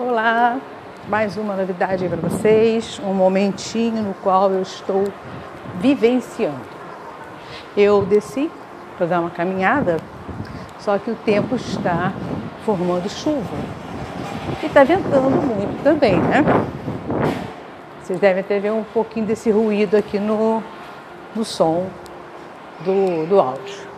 Olá, 0.00 0.60
mais 1.08 1.36
uma 1.36 1.56
novidade 1.56 2.08
para 2.08 2.16
vocês, 2.18 3.00
um 3.04 3.12
momentinho 3.12 4.00
no 4.00 4.14
qual 4.14 4.48
eu 4.52 4.62
estou 4.62 5.02
vivenciando. 5.80 6.60
Eu 7.76 8.04
desci 8.04 8.48
para 8.96 9.06
dar 9.06 9.20
uma 9.20 9.30
caminhada, 9.30 9.96
só 10.78 10.96
que 10.98 11.10
o 11.10 11.16
tempo 11.16 11.56
está 11.56 12.12
formando 12.64 13.08
chuva 13.08 13.56
e 14.62 14.66
está 14.66 14.84
ventando 14.84 15.30
muito 15.30 15.82
também, 15.82 16.16
né? 16.16 16.44
Vocês 18.00 18.20
devem 18.20 18.44
ter 18.44 18.60
ver 18.60 18.70
um 18.70 18.84
pouquinho 18.84 19.26
desse 19.26 19.50
ruído 19.50 19.96
aqui 19.96 20.20
no, 20.20 20.62
no 21.34 21.44
som 21.44 21.86
do, 22.84 23.26
do 23.26 23.40
áudio. 23.40 23.88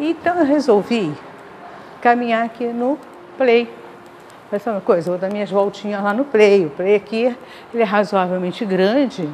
Então 0.00 0.40
eu 0.40 0.44
resolvi 0.44 1.14
caminhar 2.00 2.44
aqui 2.44 2.66
no 2.66 2.98
play. 3.38 3.79
Essa 4.52 4.72
uma 4.72 4.80
coisa, 4.80 5.08
eu 5.08 5.12
vou 5.12 5.20
dar 5.20 5.32
minhas 5.32 5.48
voltinhas 5.48 6.02
lá 6.02 6.12
no 6.12 6.24
play. 6.24 6.66
O 6.66 6.70
play 6.70 6.96
aqui 6.96 7.36
ele 7.72 7.82
é 7.82 7.86
razoavelmente 7.86 8.64
grande, 8.64 9.28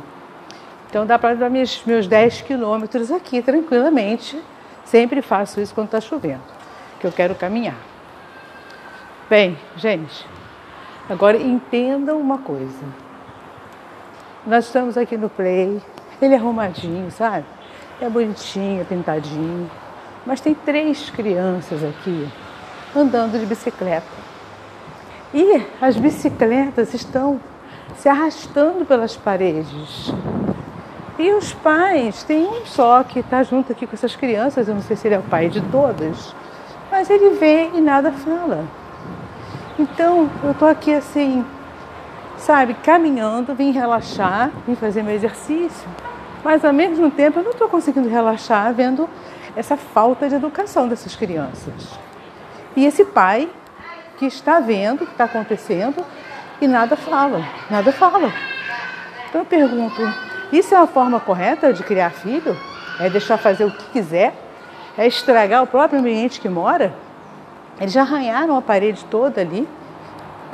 então 0.91 1.07
dá 1.07 1.19
para 1.19 1.35
dar 1.35 1.49
meus, 1.49 1.83
meus 1.85 2.07
10 2.07 2.43
quilômetros 2.43 3.11
aqui 3.11 3.41
tranquilamente. 3.41 4.39
Sempre 4.85 5.23
faço 5.23 5.61
isso 5.61 5.75
quando 5.75 5.87
está 5.87 6.01
chovendo, 6.01 6.43
que 7.01 7.07
eu 7.07 7.13
quero 7.13 7.35
caminhar. 7.35 7.77
Bem, 9.29 9.59
gente, 9.77 10.27
agora 11.09 11.37
entendam 11.39 12.21
uma 12.21 12.39
coisa. 12.39 12.85
Nós 14.47 14.67
estamos 14.67 14.99
aqui 14.99 15.17
no 15.17 15.31
play, 15.31 15.83
ele 16.21 16.35
é 16.35 16.37
arrumadinho, 16.37 17.11
sabe? 17.11 17.47
É 18.01 18.09
bonitinho, 18.09 18.85
pintadinho. 18.85 19.69
Mas 20.27 20.41
tem 20.41 20.55
três 20.55 21.09
crianças 21.09 21.83
aqui 21.83 22.29
andando 22.95 23.41
de 23.41 23.47
bicicleta. 23.47 24.36
E 25.35 25.63
as 25.81 25.97
bicicletas 25.97 26.95
estão 26.95 27.41
se 27.97 28.09
arrastando 28.09 28.85
pelas 28.85 29.17
paredes. 29.17 30.13
E 31.19 31.33
os 31.33 31.53
pais, 31.55 32.23
tem 32.25 32.47
um 32.47 32.67
só 32.67 33.03
que 33.03 33.21
está 33.21 33.43
junto 33.43 33.73
aqui 33.73 33.87
com 33.87 33.95
essas 33.95 34.15
crianças, 34.15 34.69
eu 34.69 34.75
não 34.75 34.83
sei 34.83 34.97
se 34.97 35.09
ele 35.09 35.15
é 35.15 35.19
o 35.19 35.23
pai 35.23 35.49
de 35.49 35.63
todas, 35.63 36.35
mas 36.91 37.09
ele 37.09 37.31
vê 37.31 37.71
e 37.75 37.81
nada 37.81 38.13
fala. 38.13 38.65
Então 39.79 40.29
eu 40.45 40.51
estou 40.51 40.69
aqui 40.69 40.93
assim, 40.93 41.45
sabe, 42.37 42.75
caminhando, 42.75 43.55
vim 43.55 43.71
relaxar, 43.71 44.51
vim 44.67 44.75
fazer 44.75 45.03
meu 45.03 45.15
exercício, 45.15 45.89
mas 46.45 46.65
ao 46.65 46.73
mesmo 46.73 47.11
tempo 47.11 47.39
eu 47.39 47.45
não 47.45 47.51
estou 47.53 47.69
conseguindo 47.69 48.09
relaxar 48.09 48.73
vendo 48.75 49.09
essa 49.57 49.77
falta 49.77 50.29
de 50.29 50.35
educação 50.35 50.87
dessas 50.87 51.17
crianças. 51.17 51.99
E 52.77 52.85
esse 52.85 53.07
pai 53.07 53.49
que 54.19 54.27
está 54.27 54.61
vendo 54.61 55.03
o 55.03 55.07
que 55.07 55.13
está 55.13 55.25
acontecendo 55.25 56.05
e 56.61 56.67
nada 56.67 56.97
fala, 56.97 57.45
nada 57.71 57.93
fala. 57.93 58.33
Então 59.29 59.43
eu 59.43 59.45
pergunto, 59.45 60.01
isso 60.53 60.75
é 60.75 60.79
uma 60.79 60.87
forma 60.87 61.21
correta 61.21 61.73
de 61.73 61.83
criar 61.83 62.11
filho? 62.11 62.57
É 62.99 63.11
deixar 63.11 63.37
fazer 63.37 63.65
o 63.65 63.71
que 63.71 63.85
quiser? 63.91 64.35
É 64.97 65.07
estragar 65.07 65.63
o 65.63 65.67
próprio 65.67 66.01
ambiente 66.01 66.41
que 66.41 66.49
mora? 66.49 66.95
Eles 67.79 67.93
já 67.93 68.03
arranharam 68.03 68.57
a 68.57 68.63
parede 68.63 69.05
toda 69.07 69.41
ali, 69.41 69.69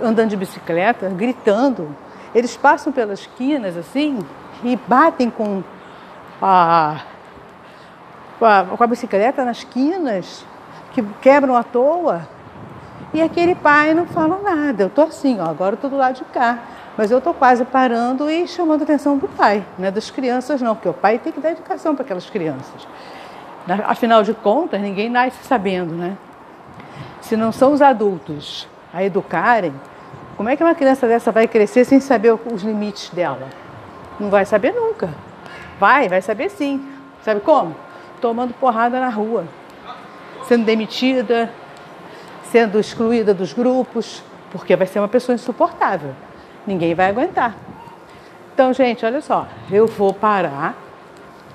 andando 0.02 0.30
de 0.30 0.36
bicicleta, 0.36 1.08
gritando. 1.10 1.94
Eles 2.34 2.56
passam 2.56 2.92
pelas 2.92 3.20
esquinas 3.20 3.76
assim 3.76 4.18
e 4.64 4.76
batem 4.88 5.30
com 5.30 5.62
a, 6.40 7.00
com 8.38 8.44
a, 8.44 8.64
com 8.76 8.82
a 8.82 8.86
bicicleta 8.86 9.44
nas 9.44 9.62
quinas 9.62 10.44
que 10.92 11.02
quebram 11.20 11.56
à 11.56 11.62
toa. 11.62 12.26
E 13.14 13.20
aquele 13.20 13.54
pai 13.54 13.94
não 13.94 14.06
fala 14.06 14.38
nada. 14.42 14.84
Eu 14.84 14.90
tô 14.90 15.02
assim, 15.02 15.38
ó, 15.40 15.44
agora 15.44 15.74
eu 15.74 15.78
tô 15.78 15.88
do 15.88 15.96
lado 15.96 16.16
de 16.16 16.24
cá. 16.24 16.58
Mas 16.96 17.10
eu 17.10 17.20
tô 17.20 17.32
quase 17.32 17.64
parando 17.64 18.30
e 18.30 18.46
chamando 18.46 18.82
a 18.82 18.84
atenção 18.84 19.16
do 19.16 19.26
pai, 19.26 19.64
não 19.78 19.88
é 19.88 19.90
das 19.90 20.10
crianças 20.10 20.60
não, 20.60 20.74
porque 20.74 20.90
o 20.90 20.92
pai 20.92 21.18
tem 21.18 21.32
que 21.32 21.40
dar 21.40 21.52
educação 21.52 21.94
para 21.94 22.04
aquelas 22.04 22.28
crianças. 22.28 22.86
Afinal 23.86 24.22
de 24.22 24.34
contas, 24.34 24.78
ninguém 24.80 25.08
nasce 25.08 25.42
sabendo, 25.42 25.94
né? 25.94 26.18
Se 27.22 27.34
não 27.34 27.50
são 27.50 27.72
os 27.72 27.80
adultos 27.80 28.68
a 28.92 29.02
educarem, 29.02 29.72
como 30.36 30.50
é 30.50 30.56
que 30.56 30.62
uma 30.62 30.74
criança 30.74 31.08
dessa 31.08 31.32
vai 31.32 31.48
crescer 31.48 31.84
sem 31.84 31.98
saber 31.98 32.38
os 32.52 32.62
limites 32.62 33.08
dela? 33.08 33.48
Não 34.20 34.28
vai 34.28 34.44
saber 34.44 34.72
nunca. 34.72 35.08
Vai, 35.80 36.08
vai 36.10 36.20
saber 36.20 36.50
sim. 36.50 36.86
Sabe 37.22 37.40
como? 37.40 37.74
Tomando 38.20 38.52
porrada 38.52 39.00
na 39.00 39.08
rua 39.08 39.46
sendo 40.44 40.64
demitida, 40.64 41.50
sendo 42.52 42.78
excluída 42.78 43.32
dos 43.32 43.54
grupos, 43.54 44.22
porque 44.50 44.76
vai 44.76 44.86
ser 44.86 44.98
uma 44.98 45.08
pessoa 45.08 45.34
insuportável. 45.34 46.14
Ninguém 46.66 46.94
vai 46.94 47.08
aguentar. 47.08 47.56
Então, 48.52 48.74
gente, 48.74 49.06
olha 49.06 49.22
só, 49.22 49.48
eu 49.70 49.86
vou 49.86 50.12
parar, 50.12 50.76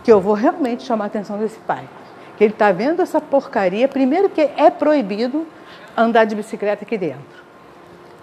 que 0.03 0.11
eu 0.11 0.19
vou 0.19 0.33
realmente 0.33 0.81
chamar 0.81 1.03
a 1.03 1.07
atenção 1.07 1.37
desse 1.37 1.59
pai. 1.59 1.87
Que 2.35 2.43
ele 2.43 2.53
está 2.53 2.71
vendo 2.71 3.03
essa 3.03 3.21
porcaria. 3.21 3.87
Primeiro 3.87 4.27
que 4.27 4.41
é 4.41 4.71
proibido 4.71 5.45
andar 5.95 6.25
de 6.25 6.35
bicicleta 6.35 6.83
aqui 6.83 6.97
dentro. 6.97 7.43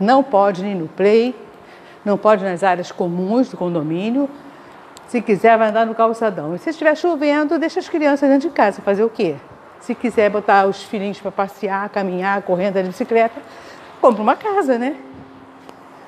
Não 0.01 0.25
pode 0.25 0.65
nem 0.65 0.75
no 0.75 0.89
play, 0.89 1.33
não 2.05 2.19
pode 2.19 2.43
nas 2.43 2.65
áreas 2.65 2.91
comuns 2.91 3.51
do 3.51 3.57
condomínio. 3.57 4.29
Se 5.07 5.23
quiser, 5.23 5.57
vai 5.57 5.69
andar 5.69 5.87
no 5.87 5.95
calçadão. 5.95 6.57
E 6.57 6.59
se 6.59 6.71
estiver 6.71 6.97
chovendo, 6.97 7.57
deixa 7.57 7.79
as 7.79 7.89
crianças 7.89 8.29
dentro 8.29 8.49
de 8.49 8.55
casa. 8.55 8.83
Fazer 8.83 9.05
o 9.05 9.09
quê? 9.09 9.37
Se 9.85 9.95
quiser 9.95 10.31
botar 10.31 10.65
os 10.65 10.83
filhinhos 10.83 11.21
para 11.21 11.31
passear, 11.31 11.91
caminhar, 11.91 12.41
correndo 12.41 12.81
de 12.81 12.89
bicicleta, 12.89 13.39
compra 14.01 14.23
uma 14.23 14.35
casa, 14.35 14.79
né? 14.79 14.97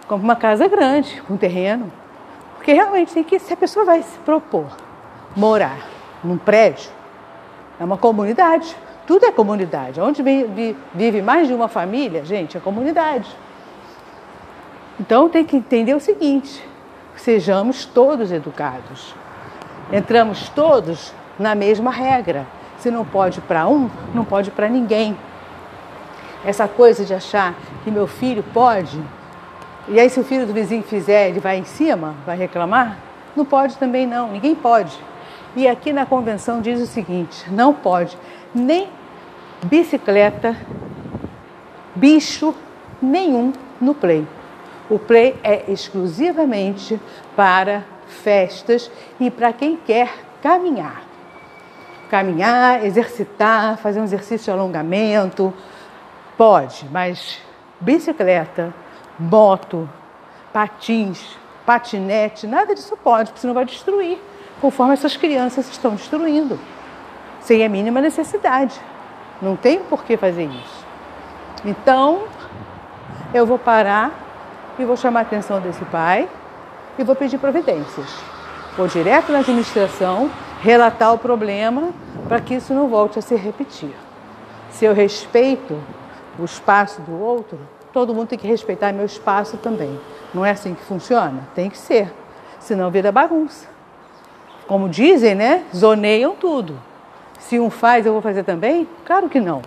Compra 0.08 0.24
uma 0.24 0.34
casa 0.34 0.66
grande, 0.66 1.20
com 1.28 1.36
terreno. 1.36 1.92
Porque 2.54 2.72
realmente 2.72 3.12
tem 3.12 3.22
que, 3.22 3.38
se 3.38 3.52
a 3.52 3.56
pessoa 3.56 3.84
vai 3.84 4.00
se 4.00 4.18
propor 4.20 4.74
morar 5.36 5.76
num 6.24 6.38
prédio, 6.38 6.88
é 7.78 7.84
uma 7.84 7.98
comunidade. 7.98 8.74
Tudo 9.06 9.26
é 9.26 9.30
comunidade. 9.30 10.00
Onde 10.00 10.22
vive 10.22 11.20
mais 11.20 11.46
de 11.46 11.52
uma 11.52 11.68
família, 11.68 12.24
gente, 12.24 12.56
é 12.56 12.60
comunidade. 12.60 13.28
Então 14.98 15.28
tem 15.28 15.44
que 15.44 15.54
entender 15.54 15.94
o 15.94 16.00
seguinte: 16.00 16.66
sejamos 17.14 17.84
todos 17.84 18.32
educados. 18.32 19.14
Entramos 19.92 20.48
todos 20.48 21.12
na 21.38 21.54
mesma 21.54 21.90
regra. 21.90 22.46
Se 22.78 22.90
não 22.90 23.04
pode 23.04 23.40
para 23.40 23.66
um, 23.66 23.90
não 24.14 24.24
pode 24.24 24.50
para 24.50 24.68
ninguém. 24.68 25.16
Essa 26.44 26.68
coisa 26.68 27.04
de 27.04 27.14
achar 27.14 27.54
que 27.82 27.90
meu 27.90 28.06
filho 28.06 28.44
pode, 28.52 29.02
e 29.88 29.98
aí 29.98 30.10
se 30.10 30.20
o 30.20 30.24
filho 30.24 30.46
do 30.46 30.52
vizinho 30.52 30.82
fizer, 30.82 31.28
ele 31.28 31.40
vai 31.40 31.58
em 31.58 31.64
cima, 31.64 32.14
vai 32.24 32.36
reclamar? 32.36 32.98
Não 33.34 33.44
pode 33.44 33.76
também 33.76 34.06
não, 34.06 34.32
ninguém 34.32 34.54
pode. 34.54 34.98
E 35.54 35.66
aqui 35.66 35.92
na 35.92 36.04
convenção 36.04 36.60
diz 36.60 36.80
o 36.80 36.86
seguinte: 36.86 37.50
não 37.50 37.72
pode 37.72 38.16
nem 38.54 38.88
bicicleta, 39.64 40.56
bicho 41.94 42.54
nenhum 43.00 43.52
no 43.80 43.94
play. 43.94 44.26
O 44.90 44.98
play 44.98 45.38
é 45.42 45.64
exclusivamente 45.68 47.00
para 47.34 47.84
festas 48.06 48.90
e 49.18 49.30
para 49.30 49.52
quem 49.52 49.76
quer 49.76 50.10
caminhar 50.42 51.05
caminhar, 52.10 52.84
exercitar, 52.84 53.76
fazer 53.78 54.00
um 54.00 54.04
exercício 54.04 54.46
de 54.46 54.50
alongamento, 54.50 55.52
pode, 56.36 56.86
mas 56.90 57.40
bicicleta, 57.80 58.74
moto, 59.18 59.88
patins, 60.52 61.36
patinete, 61.64 62.46
nada 62.46 62.74
disso 62.74 62.96
pode, 62.96 63.30
porque 63.30 63.40
senão 63.40 63.54
vai 63.54 63.64
destruir, 63.64 64.18
conforme 64.60 64.94
essas 64.94 65.16
crianças 65.16 65.68
estão 65.68 65.94
destruindo, 65.94 66.58
sem 67.40 67.64
a 67.64 67.68
mínima 67.68 68.00
necessidade. 68.00 68.80
Não 69.42 69.56
tem 69.56 69.80
por 69.80 70.04
que 70.04 70.16
fazer 70.16 70.44
isso. 70.44 70.86
Então, 71.64 72.22
eu 73.34 73.44
vou 73.44 73.58
parar 73.58 74.10
e 74.78 74.84
vou 74.84 74.96
chamar 74.96 75.20
a 75.20 75.22
atenção 75.22 75.60
desse 75.60 75.84
pai 75.86 76.28
e 76.98 77.04
vou 77.04 77.14
pedir 77.14 77.38
providências. 77.38 78.06
Vou 78.76 78.86
direto 78.86 79.32
na 79.32 79.38
administração 79.38 80.30
relatar 80.62 81.12
o 81.12 81.18
problema 81.18 81.92
para 82.28 82.40
que 82.40 82.54
isso 82.54 82.74
não 82.74 82.88
volte 82.88 83.18
a 83.18 83.22
se 83.22 83.34
repetir. 83.34 83.94
Se 84.70 84.84
eu 84.84 84.92
respeito 84.92 85.78
o 86.38 86.44
espaço 86.44 87.00
do 87.02 87.18
outro, 87.18 87.58
todo 87.92 88.14
mundo 88.14 88.28
tem 88.28 88.38
que 88.38 88.46
respeitar 88.46 88.92
meu 88.92 89.06
espaço 89.06 89.56
também. 89.56 89.98
Não 90.34 90.44
é 90.44 90.50
assim 90.50 90.74
que 90.74 90.82
funciona? 90.82 91.48
Tem 91.54 91.70
que 91.70 91.78
ser, 91.78 92.12
senão 92.58 92.90
vira 92.90 93.10
bagunça. 93.10 93.68
Como 94.66 94.88
dizem, 94.88 95.34
né? 95.34 95.64
Zoneiam 95.74 96.34
tudo. 96.34 96.78
Se 97.38 97.60
um 97.60 97.70
faz, 97.70 98.04
eu 98.04 98.12
vou 98.12 98.20
fazer 98.20 98.42
também? 98.42 98.88
Claro 99.04 99.28
que 99.28 99.38
não. 99.38 99.62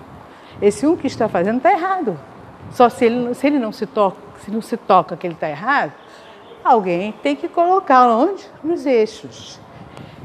Esse 0.61 0.85
um 0.85 0.97
que 0.97 1.07
está 1.07 1.29
fazendo 1.29 1.57
está 1.57 1.71
errado. 1.71 2.19
Só 2.71 2.89
se 2.89 3.05
ele, 3.05 3.33
se 3.33 3.47
ele 3.47 3.57
não 3.57 3.71
se 3.71 3.85
toca, 3.85 4.17
se 4.43 4.51
não 4.51 4.61
se 4.61 4.75
toca 4.75 5.15
que 5.15 5.25
ele 5.25 5.33
está 5.33 5.49
errado, 5.49 5.93
alguém 6.63 7.13
tem 7.23 7.35
que 7.35 7.47
colocar 7.47 8.07
onde? 8.09 8.45
Nos 8.61 8.85
eixos. 8.85 9.59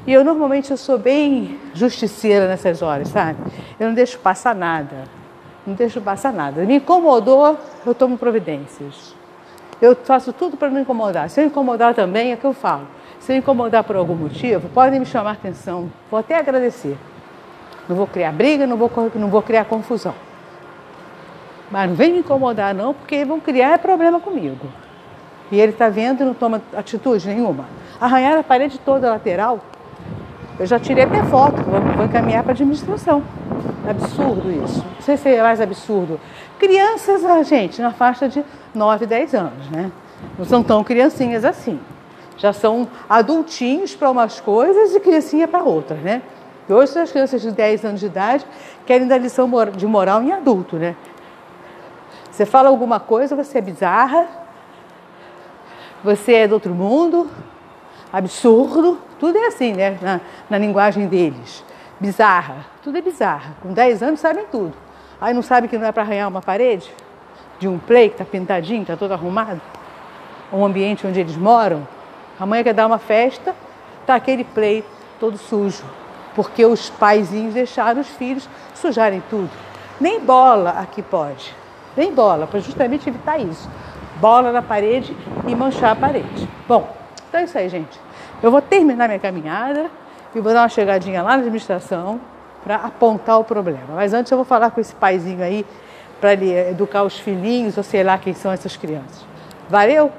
E 0.07 0.13
eu 0.13 0.23
normalmente 0.23 0.71
eu 0.71 0.77
sou 0.77 0.99
bem 0.99 1.59
justiceira 1.73 2.47
nessas 2.47 2.83
horas, 2.83 3.09
sabe? 3.09 3.39
Eu 3.81 3.89
não 3.89 3.95
deixo 3.95 4.19
passar 4.19 4.55
nada. 4.55 5.05
Não 5.67 5.75
deixo 5.75 6.01
passar 6.01 6.33
nada. 6.33 6.63
Me 6.63 6.77
incomodou, 6.77 7.59
eu 7.87 7.95
tomo 7.95 8.19
providências. 8.19 9.15
Eu 9.81 9.97
faço 9.97 10.33
tudo 10.33 10.57
para 10.57 10.69
não 10.69 10.81
incomodar. 10.81 11.31
Se 11.31 11.41
eu 11.41 11.47
incomodar 11.47 11.95
também, 11.95 12.33
é 12.33 12.37
que 12.37 12.45
eu 12.45 12.53
falo. 12.53 12.87
Se 13.19 13.33
eu 13.33 13.37
incomodar 13.37 13.83
por 13.85 13.97
algum 13.97 14.15
motivo, 14.15 14.69
podem 14.69 15.01
me 15.01 15.07
chamar 15.07 15.33
atenção. 15.33 15.91
Vou 16.11 16.21
até 16.21 16.39
agradecer. 16.39 16.99
Não 17.89 17.97
vou 17.97 18.07
criar 18.07 18.33
briga, 18.33 18.67
não 18.67 18.77
vou, 18.77 18.91
não 19.15 19.29
vou 19.29 19.41
criar 19.41 19.65
confusão. 19.65 20.15
Mas 21.71 21.89
não 21.89 21.97
vem 21.97 22.13
me 22.13 22.19
incomodar 22.19 22.75
não, 22.75 22.93
porque 22.93 23.25
vão 23.25 23.41
criar 23.41 23.79
problema 23.79 24.21
comigo. 24.21 24.69
E 25.51 25.59
ele 25.59 25.73
está 25.73 25.89
vendo 25.89 26.23
e 26.23 26.25
não 26.25 26.35
toma 26.35 26.61
atitude 26.77 27.27
nenhuma. 27.27 27.65
Arranhar 28.01 28.39
a 28.39 28.43
parede 28.43 28.79
toda 28.79 29.11
lateral, 29.11 29.61
eu 30.59 30.67
já 30.67 30.79
tirei 30.79 31.05
até 31.05 31.23
foto, 31.25 31.63
vou, 31.63 31.81
vou 31.81 32.05
encaminhar 32.05 32.43
para 32.43 32.53
a 32.53 32.55
administração. 32.55 33.23
Absurdo 33.89 34.51
isso. 34.51 34.85
Não 34.95 35.03
sei 35.03 35.17
se 35.17 35.29
é 35.29 35.43
mais 35.43 35.61
absurdo. 35.61 36.21
Crianças, 36.59 37.25
a 37.25 37.43
gente, 37.43 37.83
na 37.83 37.93
faixa 37.93 38.29
de 38.29 38.45
9, 38.75 39.07
10 39.07 39.35
anos, 39.35 39.71
né? 39.71 39.91
Não 40.39 40.45
são 40.45 40.63
tão 40.63 40.85
criancinhas 40.85 41.45
assim. 41.45 41.79
Já 42.37 42.53
são 42.53 42.89
adultinhos 43.09 43.95
para 43.95 44.11
umas 44.11 44.41
coisas 44.41 44.95
e 44.95 45.01
criancinha 45.01 45.47
para 45.47 45.63
outras, 45.63 45.99
né? 45.99 46.23
E 46.69 46.73
hoje 46.73 46.99
as 46.99 47.11
crianças 47.11 47.43
de 47.43 47.51
10 47.51 47.85
anos 47.85 48.01
de 48.01 48.07
idade 48.07 48.47
querem 48.87 49.07
dar 49.07 49.19
lição 49.19 49.51
de 49.77 49.87
moral 49.87 50.23
em 50.23 50.33
adulto, 50.33 50.77
né? 50.77 50.97
Você 52.31 52.47
fala 52.47 52.69
alguma 52.69 52.99
coisa, 52.99 53.37
você 53.37 53.59
é 53.59 53.61
bizarra, 53.61 54.27
você 56.03 56.33
é 56.35 56.49
do 56.49 56.55
outro 56.55 56.75
mundo, 56.75 57.31
absurdo, 58.15 58.99
tudo 59.19 59.37
é 59.37 59.49
assim, 59.49 59.73
né? 59.73 59.99
Na, 60.01 60.21
na 60.49 60.59
linguagem 60.59 61.09
deles. 61.09 61.65
Bizarra, 61.99 62.65
tudo 62.83 62.97
é 62.97 63.01
bizarra. 63.03 63.57
Com 63.61 63.73
10 63.73 64.03
anos 64.05 64.21
sabem 64.21 64.47
tudo. 64.51 64.73
Aí 65.21 65.35
não 65.35 65.43
sabe 65.43 65.67
que 65.67 65.77
não 65.77 65.87
é 65.87 65.93
para 65.93 66.03
arranhar 66.05 66.29
uma 66.29 66.41
parede? 66.41 66.89
De 67.59 67.67
um 67.67 67.79
play 67.79 68.09
que 68.09 68.15
está 68.15 68.25
pintadinho, 68.25 68.83
está 68.83 68.97
todo 68.97 69.13
arrumado? 69.13 69.61
Um 70.53 70.65
ambiente 70.65 71.07
onde 71.07 71.19
eles 71.19 71.37
moram? 71.37 71.87
A 72.39 72.47
mãe 72.47 72.63
quer 72.63 72.73
dar 72.73 72.87
uma 72.87 72.99
festa, 72.99 73.55
tá 74.07 74.15
aquele 74.15 74.45
play 74.45 74.85
todo 75.19 75.37
sujo. 75.37 75.85
Porque 76.37 76.65
os 76.65 76.91
paizinhos 76.91 77.55
deixaram 77.55 78.01
os 78.01 78.09
filhos 78.09 78.49
sujarem 78.75 79.23
tudo. 79.29 79.51
Nem 80.01 80.21
bola 80.21 80.71
aqui 80.71 81.03
pode. 81.03 81.55
Nem 81.97 82.13
bola, 82.13 82.47
para 82.47 82.61
justamente 82.61 83.09
evitar 83.09 83.39
isso. 83.39 83.69
Bola 84.21 84.53
na 84.53 84.63
parede 84.63 85.17
e 85.47 85.55
manchar 85.55 85.93
a 85.93 85.97
parede. 85.97 86.49
Bom, 86.69 86.95
então 87.29 87.41
é 87.41 87.45
isso 87.45 87.59
aí, 87.59 87.69
gente. 87.69 88.04
Eu 88.45 88.51
vou 88.51 88.61
terminar 88.61 89.09
minha 89.09 89.19
caminhada 89.19 89.87
e 90.35 90.39
vou 90.39 90.53
dar 90.53 90.61
uma 90.61 90.69
chegadinha 90.69 91.23
lá 91.23 91.31
na 91.31 91.37
administração 91.37 92.21
para 92.63 92.75
apontar 92.75 93.41
o 93.41 93.45
problema. 93.45 93.95
Mas 93.95 94.13
antes 94.13 94.31
eu 94.31 94.37
vou 94.37 94.45
falar 94.45 94.71
com 94.71 94.79
esse 94.83 94.95
paizinho 94.95 95.43
aí 95.43 95.65
para 96.21 96.35
ele 96.35 96.53
educar 96.69 97.05
os 97.05 97.19
filhinhos, 97.19 97.79
ou 97.79 97.83
sei 97.83 98.05
lá 98.05 98.19
quem 98.19 98.35
são 98.35 98.53
essas 98.53 98.77
crianças. 98.77 99.25
Valeu? 99.67 100.13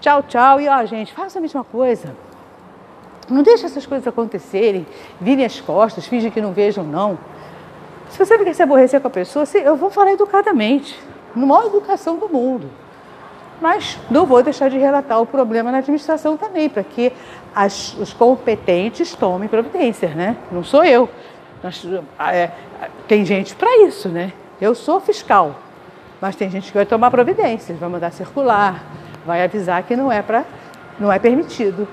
Tchau, 0.00 0.22
tchau. 0.22 0.60
E 0.60 0.68
ó, 0.68 0.84
gente, 0.84 1.12
faça 1.12 1.40
a 1.40 1.42
mesma 1.42 1.64
coisa. 1.64 2.14
Não 3.28 3.42
deixe 3.42 3.66
essas 3.66 3.84
coisas 3.84 4.06
acontecerem, 4.06 4.86
virem 5.20 5.44
as 5.44 5.60
costas, 5.60 6.06
fingem 6.06 6.30
que 6.30 6.40
não 6.40 6.52
vejam, 6.52 6.84
não. 6.84 7.18
Se 8.10 8.16
você 8.16 8.36
não 8.36 8.44
quer 8.44 8.54
se 8.54 8.62
aborrecer 8.62 9.00
com 9.00 9.08
a 9.08 9.10
pessoa, 9.10 9.44
eu 9.54 9.74
vou 9.74 9.90
falar 9.90 10.12
educadamente, 10.12 10.96
no 11.34 11.48
maior 11.48 11.66
educação 11.66 12.16
do 12.16 12.28
mundo. 12.28 12.70
Mas 13.60 13.96
não 14.10 14.26
vou 14.26 14.42
deixar 14.42 14.68
de 14.68 14.76
relatar 14.76 15.20
o 15.20 15.26
problema 15.26 15.70
na 15.70 15.78
administração 15.78 16.36
também, 16.36 16.68
para 16.68 16.82
que 16.82 17.12
as, 17.54 17.94
os 17.98 18.12
competentes 18.12 19.14
tomem 19.14 19.48
providências, 19.48 20.14
né? 20.14 20.36
Não 20.50 20.64
sou 20.64 20.84
eu. 20.84 21.08
Nós, 21.62 21.86
é, 22.18 22.50
tem 23.06 23.24
gente 23.24 23.54
para 23.54 23.86
isso, 23.86 24.08
né? 24.08 24.32
Eu 24.60 24.74
sou 24.74 25.00
fiscal, 25.00 25.56
mas 26.20 26.36
tem 26.36 26.50
gente 26.50 26.68
que 26.68 26.76
vai 26.76 26.86
tomar 26.86 27.10
providências, 27.10 27.78
vai 27.78 27.88
mandar 27.88 28.10
circular, 28.12 28.84
vai 29.26 29.42
avisar 29.42 29.82
que 29.82 29.96
não 29.96 30.10
é 30.10 30.22
para, 30.22 30.44
não 30.98 31.12
é 31.12 31.18
permitido 31.18 31.86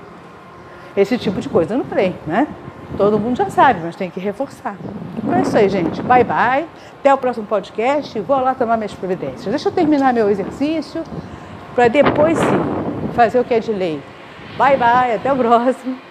esse 0.96 1.16
tipo 1.18 1.40
de 1.40 1.48
coisa 1.48 1.76
no 1.76 1.84
trem, 1.84 2.16
né? 2.26 2.46
Todo 2.96 3.18
mundo 3.18 3.36
já 3.36 3.48
sabe, 3.48 3.80
mas 3.82 3.94
tem 3.94 4.10
que 4.10 4.18
reforçar. 4.18 4.76
Então 5.16 5.34
é 5.34 5.42
isso 5.42 5.56
aí, 5.56 5.68
gente. 5.68 6.02
Bye 6.02 6.24
bye. 6.24 6.66
Até 6.98 7.14
o 7.14 7.18
próximo 7.18 7.46
podcast. 7.46 8.18
Vou 8.20 8.40
lá 8.40 8.54
tomar 8.54 8.76
minhas 8.76 8.94
providências. 8.94 9.46
Deixa 9.46 9.68
eu 9.68 9.72
terminar 9.72 10.12
meu 10.12 10.28
exercício 10.28 11.02
para 11.74 11.86
depois 11.88 12.36
sim 12.36 13.10
fazer 13.14 13.38
o 13.38 13.44
que 13.44 13.54
é 13.54 13.60
de 13.60 13.72
lei. 13.72 14.02
Bye 14.60 14.76
bye. 14.76 15.14
Até 15.14 15.32
o 15.32 15.36
próximo. 15.36 16.09